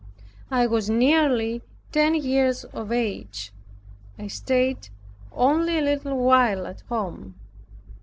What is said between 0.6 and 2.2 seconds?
was nearly ten